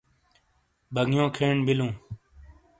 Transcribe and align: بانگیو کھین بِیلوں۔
بانگیو 0.93 1.25
کھین 1.35 1.57
بِیلوں۔ 1.65 1.91